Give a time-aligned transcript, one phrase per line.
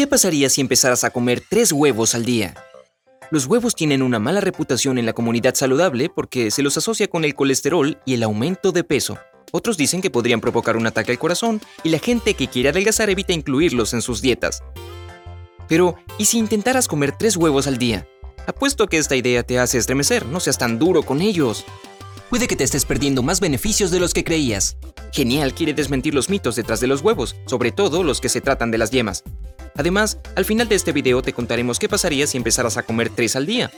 [0.00, 2.54] ¿Qué pasaría si empezaras a comer tres huevos al día?
[3.30, 7.22] Los huevos tienen una mala reputación en la comunidad saludable porque se los asocia con
[7.22, 9.18] el colesterol y el aumento de peso.
[9.52, 13.10] Otros dicen que podrían provocar un ataque al corazón y la gente que quiere adelgazar
[13.10, 14.62] evita incluirlos en sus dietas.
[15.68, 18.08] Pero, ¿y si intentaras comer tres huevos al día?
[18.46, 21.66] Apuesto que esta idea te hace estremecer, no seas tan duro con ellos.
[22.30, 24.78] Puede que te estés perdiendo más beneficios de los que creías.
[25.12, 28.70] Genial quiere desmentir los mitos detrás de los huevos, sobre todo los que se tratan
[28.70, 29.24] de las yemas.
[29.76, 33.36] Además, al final de este video te contaremos qué pasaría si empezaras a comer tres
[33.36, 33.70] al día.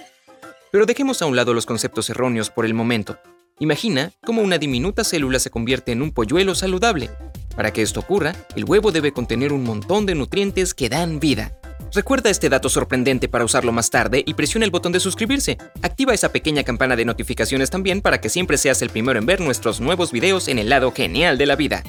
[0.71, 3.19] Pero dejemos a un lado los conceptos erróneos por el momento.
[3.59, 7.11] Imagina cómo una diminuta célula se convierte en un polluelo saludable.
[7.55, 11.59] Para que esto ocurra, el huevo debe contener un montón de nutrientes que dan vida.
[11.95, 15.59] Recuerda este dato sorprendente para usarlo más tarde y presiona el botón de suscribirse.
[15.83, 19.41] Activa esa pequeña campana de notificaciones también para que siempre seas el primero en ver
[19.41, 21.83] nuestros nuevos videos en el lado genial de la vida.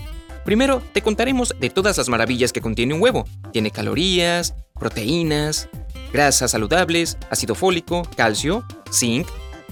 [0.46, 3.26] Primero, te contaremos de todas las maravillas que contiene un huevo.
[3.52, 5.70] Tiene calorías, proteínas,
[6.12, 9.28] grasas saludables, ácido fólico, calcio, zinc,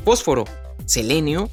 [0.06, 0.46] fósforo,
[0.86, 1.50] selenio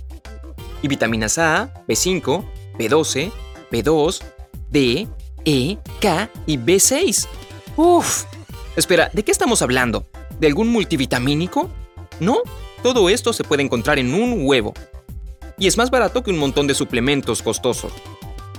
[0.83, 2.45] y vitaminas A, B5,
[2.79, 3.33] B12,
[3.73, 4.23] B2,
[4.71, 5.09] D,
[5.45, 7.27] E, K y B6.
[7.77, 8.25] Uf.
[8.77, 10.07] Espera, ¿de qué estamos hablando?
[10.39, 11.69] ¿De algún multivitamínico?
[12.21, 12.39] No,
[12.85, 14.75] todo esto se puede encontrar en un huevo.
[15.59, 17.93] Y es más barato que un montón de suplementos costosos.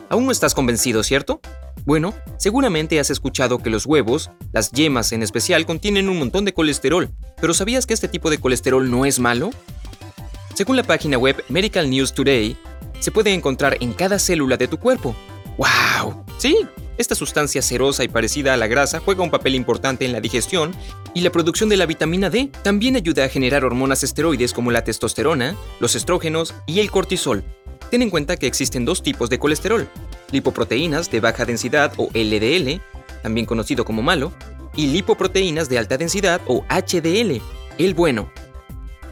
[0.10, 1.40] Aún no estás convencido, ¿cierto?
[1.86, 6.54] Bueno, seguramente has escuchado que los huevos, las yemas en especial, contienen un montón de
[6.54, 9.52] colesterol, pero ¿sabías que este tipo de colesterol no es malo?
[10.56, 12.58] Según la página web Medical News Today,
[13.00, 15.16] se puede encontrar en cada célula de tu cuerpo.
[15.58, 16.26] ¡Wow!
[16.38, 16.58] Sí,
[16.98, 20.76] esta sustancia cerosa y parecida a la grasa juega un papel importante en la digestión
[21.14, 22.52] y la producción de la vitamina D.
[22.62, 27.46] También ayuda a generar hormonas esteroides como la testosterona, los estrógenos y el cortisol,
[27.90, 29.88] Ten en cuenta que existen dos tipos de colesterol,
[30.32, 32.82] lipoproteínas de baja densidad o LDL,
[33.24, 34.32] también conocido como malo,
[34.76, 37.42] y lipoproteínas de alta densidad o HDL,
[37.80, 38.32] el bueno.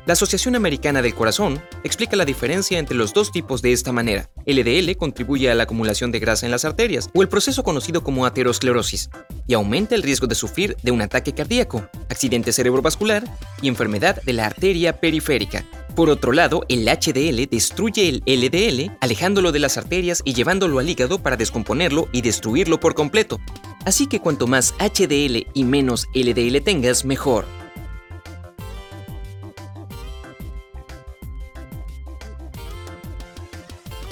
[0.08, 4.30] La Asociación Americana del Corazón explica la diferencia entre los dos tipos de esta manera.
[4.46, 8.26] LDL contribuye a la acumulación de grasa en las arterias, o el proceso conocido como
[8.26, 9.10] aterosclerosis,
[9.48, 13.26] y aumenta el riesgo de sufrir de un ataque cardíaco, accidente cerebrovascular
[13.62, 15.66] y enfermedad de la arteria periférica.
[15.94, 20.88] Por otro lado, el HDL destruye el LDL, alejándolo de las arterias y llevándolo al
[20.88, 23.42] hígado para descomponerlo y destruirlo por completo.
[23.84, 27.57] Así que cuanto más HDL y menos LDL tengas, mejor.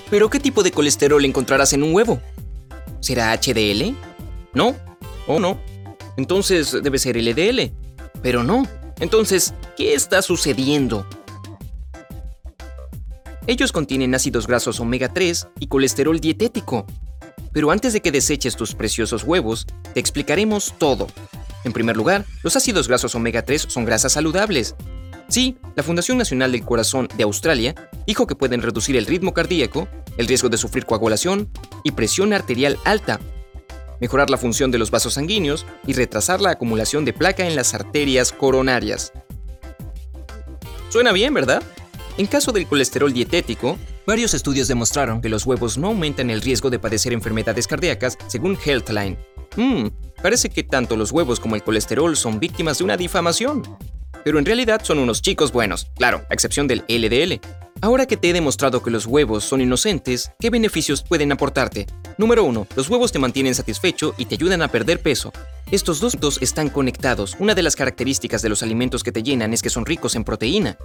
[0.09, 2.21] ¿Pero qué tipo de colesterol encontrarás en un huevo?
[2.99, 3.95] ¿Será HDL?
[4.53, 4.75] ¿No?
[5.27, 5.59] ¿O no?
[6.17, 7.71] Entonces debe ser LDL.
[8.21, 8.67] Pero no.
[8.99, 11.05] Entonces, ¿qué está sucediendo?
[13.47, 16.85] Ellos contienen ácidos grasos omega 3 y colesterol dietético.
[17.51, 21.07] Pero antes de que deseches tus preciosos huevos, te explicaremos todo.
[21.63, 24.75] En primer lugar, los ácidos grasos omega 3 son grasas saludables.
[25.27, 27.73] Sí, la Fundación Nacional del Corazón de Australia
[28.05, 29.87] dijo que pueden reducir el ritmo cardíaco,
[30.17, 31.49] el riesgo de sufrir coagulación
[31.83, 33.19] y presión arterial alta,
[33.99, 37.73] mejorar la función de los vasos sanguíneos y retrasar la acumulación de placa en las
[37.73, 39.13] arterias coronarias.
[40.89, 41.63] Suena bien, ¿verdad?
[42.17, 46.69] En caso del colesterol dietético, varios estudios demostraron que los huevos no aumentan el riesgo
[46.69, 49.17] de padecer enfermedades cardíacas, según Healthline.
[49.57, 49.87] Mmm,
[50.21, 53.63] parece que tanto los huevos como el colesterol son víctimas de una difamación.
[54.25, 57.39] Pero en realidad son unos chicos buenos, claro, a excepción del LDL.
[57.79, 61.85] Ahora que te he demostrado que los huevos son inocentes, ¿qué beneficios pueden aportarte?
[62.17, 62.65] Número 1.
[62.75, 65.31] Los huevos te mantienen satisfecho y te ayudan a perder peso.
[65.69, 67.35] Estos dos puntos están conectados.
[67.37, 70.23] Una de las características de los alimentos que te llenan es que son ricos en
[70.23, 70.75] proteína.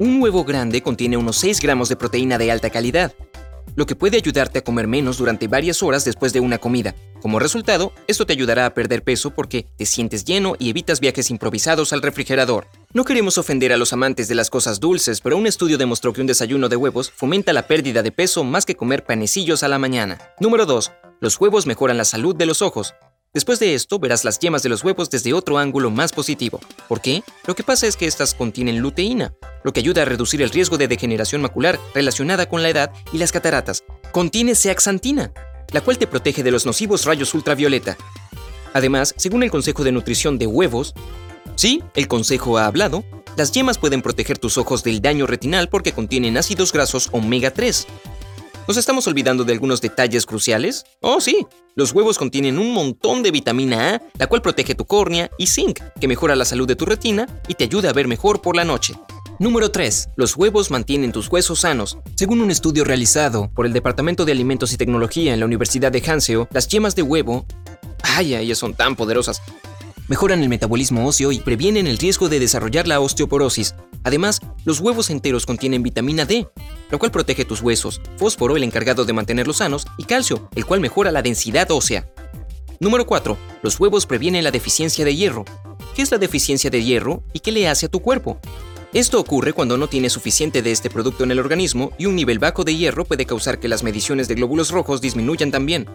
[0.00, 3.14] Un huevo grande contiene unos 6 gramos de proteína de alta calidad,
[3.76, 6.96] lo que puede ayudarte a comer menos durante varias horas después de una comida.
[7.20, 11.30] Como resultado, esto te ayudará a perder peso porque te sientes lleno y evitas viajes
[11.30, 12.66] improvisados al refrigerador.
[12.94, 16.22] No queremos ofender a los amantes de las cosas dulces, pero un estudio demostró que
[16.22, 19.78] un desayuno de huevos fomenta la pérdida de peso más que comer panecillos a la
[19.78, 20.18] mañana.
[20.40, 20.92] Número 2.
[21.20, 22.94] Los huevos mejoran la salud de los ojos.
[23.34, 26.58] Después de esto, verás las yemas de los huevos desde otro ángulo más positivo.
[26.88, 27.22] ¿Por qué?
[27.46, 30.78] Lo que pasa es que estas contienen luteína, lo que ayuda a reducir el riesgo
[30.78, 33.84] de degeneración macular relacionada con la edad y las cataratas.
[34.10, 35.32] Contiene zeaxantina,
[35.72, 37.96] la cual te protege de los nocivos rayos ultravioleta.
[38.72, 40.94] Además, según el Consejo de Nutrición de Huevos,
[41.56, 43.04] sí, el Consejo ha hablado,
[43.36, 47.86] las yemas pueden proteger tus ojos del daño retinal porque contienen ácidos grasos omega 3,
[48.70, 50.84] ¿Nos estamos olvidando de algunos detalles cruciales?
[51.00, 51.44] Oh, sí.
[51.74, 55.80] Los huevos contienen un montón de vitamina A, la cual protege tu córnea, y zinc,
[56.00, 58.64] que mejora la salud de tu retina y te ayuda a ver mejor por la
[58.64, 58.94] noche.
[59.40, 60.10] Número 3.
[60.16, 61.96] Los huevos mantienen tus huesos sanos.
[62.14, 66.02] Según un estudio realizado por el Departamento de Alimentos y Tecnología en la Universidad de
[66.06, 67.46] Hanseo, las yemas de huevo...
[68.02, 69.40] ¡Ay, ellas son tan poderosas!
[70.08, 75.08] Mejoran el metabolismo óseo y previenen el riesgo de desarrollar la osteoporosis, Además, los huevos
[75.10, 76.46] enteros contienen vitamina D,
[76.90, 80.80] lo cual protege tus huesos, fósforo, el encargado de mantenerlos sanos, y calcio, el cual
[80.80, 82.10] mejora la densidad ósea.
[82.78, 83.36] Número 4.
[83.62, 85.44] Los huevos previenen la deficiencia de hierro.
[85.94, 88.40] ¿Qué es la deficiencia de hierro y qué le hace a tu cuerpo?
[88.92, 92.40] Esto ocurre cuando no tienes suficiente de este producto en el organismo y un nivel
[92.40, 95.86] bajo de hierro puede causar que las mediciones de glóbulos rojos disminuyan también.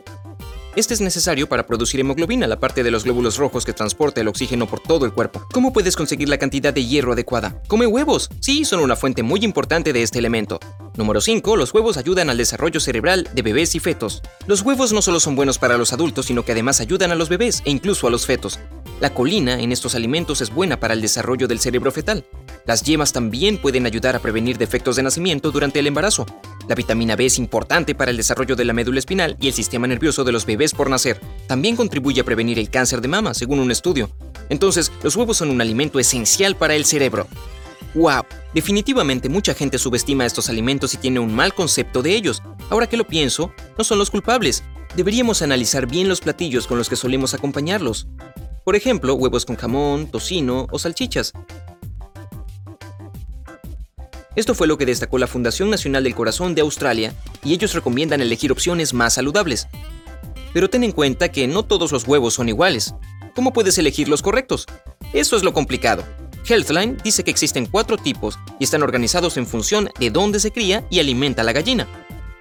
[0.77, 4.29] Este es necesario para producir hemoglobina, la parte de los glóbulos rojos que transporta el
[4.29, 5.45] oxígeno por todo el cuerpo.
[5.51, 7.61] ¿Cómo puedes conseguir la cantidad de hierro adecuada?
[7.67, 8.29] Come huevos.
[8.39, 10.61] Sí, son una fuente muy importante de este elemento.
[10.95, 11.57] Número 5.
[11.57, 14.21] Los huevos ayudan al desarrollo cerebral de bebés y fetos.
[14.47, 17.27] Los huevos no solo son buenos para los adultos, sino que además ayudan a los
[17.27, 18.57] bebés e incluso a los fetos.
[19.01, 22.25] La colina en estos alimentos es buena para el desarrollo del cerebro fetal.
[22.65, 26.25] Las yemas también pueden ayudar a prevenir defectos de nacimiento durante el embarazo.
[26.67, 29.85] La vitamina B es importante para el desarrollo de la médula espinal y el sistema
[29.85, 31.21] nervioso de los bebés por nacer.
[31.47, 34.09] También contribuye a prevenir el cáncer de mama, según un estudio.
[34.49, 37.27] Entonces, los huevos son un alimento esencial para el cerebro.
[37.93, 38.23] ¡Wow!
[38.55, 42.41] Definitivamente mucha gente subestima estos alimentos y tiene un mal concepto de ellos.
[42.71, 44.63] Ahora que lo pienso, no son los culpables.
[44.95, 48.07] Deberíamos analizar bien los platillos con los que solemos acompañarlos.
[48.63, 51.31] Por ejemplo, huevos con jamón, tocino o salchichas.
[54.35, 58.21] Esto fue lo que destacó la Fundación Nacional del Corazón de Australia, y ellos recomiendan
[58.21, 59.67] elegir opciones más saludables.
[60.53, 62.93] Pero ten en cuenta que no todos los huevos son iguales.
[63.33, 64.65] ¿Cómo puedes elegir los correctos?
[65.13, 66.03] Eso es lo complicado.
[66.47, 70.85] Healthline dice que existen cuatro tipos y están organizados en función de dónde se cría
[70.89, 71.87] y alimenta la gallina.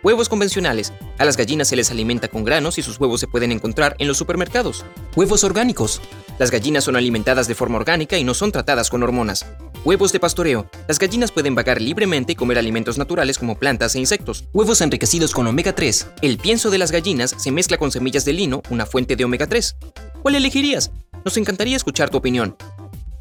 [0.04, 0.92] Huevos convencionales.
[1.16, 4.06] A las gallinas se les alimenta con granos y sus huevos se pueden encontrar en
[4.06, 4.84] los supermercados.
[5.16, 6.02] Huevos orgánicos.
[6.38, 9.46] Las gallinas son alimentadas de forma orgánica y no son tratadas con hormonas.
[9.82, 10.68] Huevos de pastoreo.
[10.88, 14.44] Las gallinas pueden vagar libremente y comer alimentos naturales como plantas e insectos.
[14.52, 16.08] Huevos enriquecidos con omega 3.
[16.20, 19.46] El pienso de las gallinas se mezcla con semillas de lino, una fuente de omega
[19.46, 19.74] 3.
[20.20, 20.90] ¿Cuál elegirías?
[21.24, 22.58] Nos encantaría escuchar tu opinión.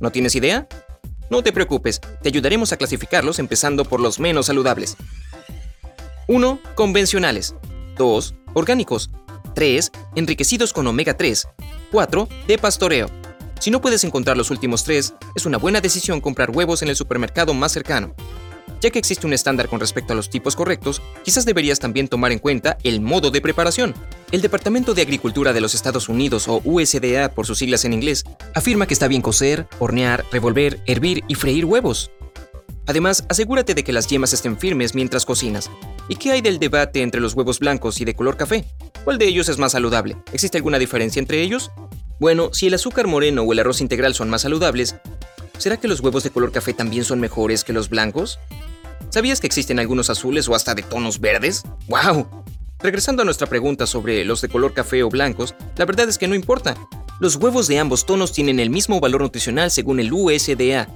[0.01, 0.67] ¿No tienes idea?
[1.29, 4.97] No te preocupes, te ayudaremos a clasificarlos empezando por los menos saludables.
[6.27, 6.59] 1.
[6.75, 7.55] Convencionales.
[7.97, 8.35] 2.
[8.53, 9.09] Orgánicos.
[9.55, 9.91] 3.
[10.15, 11.47] Enriquecidos con omega 3.
[11.91, 12.29] 4.
[12.47, 13.07] De pastoreo.
[13.59, 16.97] Si no puedes encontrar los últimos tres, es una buena decisión comprar huevos en el
[16.97, 18.13] supermercado más cercano.
[18.81, 22.33] Ya que existe un estándar con respecto a los tipos correctos, quizás deberías también tomar
[22.33, 23.93] en cuenta el modo de preparación.
[24.31, 28.25] El Departamento de Agricultura de los Estados Unidos, o USDA por sus siglas en inglés,
[28.53, 32.11] afirma que está bien cocer, hornear, revolver, hervir y freír huevos.
[32.85, 35.69] Además, asegúrate de que las yemas estén firmes mientras cocinas.
[36.09, 38.65] ¿Y qué hay del debate entre los huevos blancos y de color café?
[39.05, 40.17] ¿Cuál de ellos es más saludable?
[40.33, 41.71] ¿Existe alguna diferencia entre ellos?
[42.19, 44.95] Bueno, si el azúcar moreno o el arroz integral son más saludables,
[45.57, 48.37] ¿será que los huevos de color café también son mejores que los blancos?
[49.09, 51.63] ¿Sabías que existen algunos azules o hasta de tonos verdes?
[51.87, 52.27] ¡Wow!
[52.79, 56.27] Regresando a nuestra pregunta sobre los de color café o blancos, la verdad es que
[56.27, 56.75] no importa.
[57.21, 60.89] Los huevos de ambos tonos tienen el mismo valor nutricional según el USDA,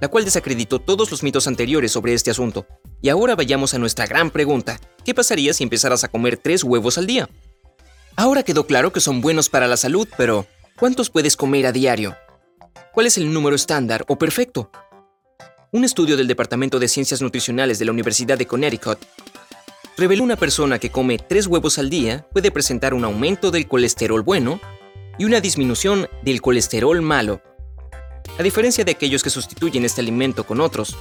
[0.00, 2.66] la cual desacreditó todos los mitos anteriores sobre este asunto.
[3.00, 4.80] Y ahora vayamos a nuestra gran pregunta.
[5.04, 7.28] ¿Qué pasaría si empezaras a comer tres huevos al día?
[8.16, 10.46] Ahora quedó claro que son buenos para la salud, pero
[10.76, 12.16] ¿cuántos puedes comer a diario?
[12.92, 14.70] ¿Cuál es el número estándar o perfecto?
[15.72, 18.98] Un estudio del Departamento de Ciencias Nutricionales de la Universidad de Connecticut
[19.96, 24.22] reveló una persona que come tres huevos al día puede presentar un aumento del colesterol
[24.22, 24.60] bueno
[25.18, 27.42] y una disminución del colesterol malo
[28.38, 30.96] a diferencia de aquellos que sustituyen este alimento con otros.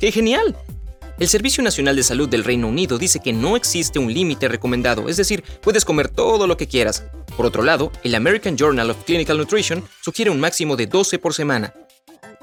[0.00, 0.56] ¡Qué genial!
[1.18, 5.08] El Servicio Nacional de Salud del Reino Unido dice que no existe un límite recomendado,
[5.08, 7.04] es decir, puedes comer todo lo que quieras.
[7.36, 11.34] Por otro lado, el American Journal of Clinical Nutrition sugiere un máximo de 12 por
[11.34, 11.74] semana.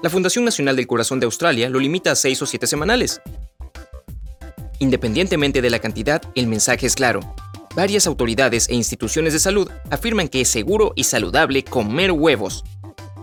[0.01, 3.21] La Fundación Nacional del Corazón de Australia lo limita a 6 o 7 semanales.
[4.79, 7.19] Independientemente de la cantidad, el mensaje es claro.
[7.75, 12.63] Varias autoridades e instituciones de salud afirman que es seguro y saludable comer huevos.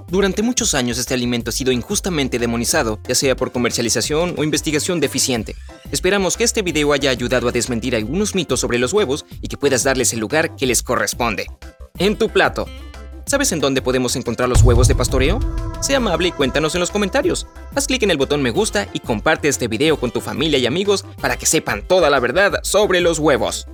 [0.08, 5.00] Durante muchos años este alimento ha sido injustamente demonizado, ya sea por comercialización o investigación
[5.00, 5.56] deficiente.
[5.90, 9.56] Esperamos que este video haya ayudado a desmentir algunos mitos sobre los huevos y que
[9.56, 11.46] puedas darles el lugar que les corresponde.
[11.98, 12.66] En tu plato.
[13.26, 15.40] ¿Sabes en dónde podemos encontrar los huevos de pastoreo?
[15.80, 17.48] Sea amable y cuéntanos en los comentarios.
[17.74, 20.66] Haz clic en el botón me gusta y comparte este video con tu familia y
[20.66, 23.66] amigos para que sepan toda la verdad sobre los huevos.